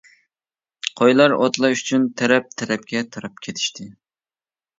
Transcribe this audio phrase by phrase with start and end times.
[1.01, 3.87] قويلار ئوتلاش ئۈچۈن تەرەپ-تەرەپكە تاراپ كېتىشتى.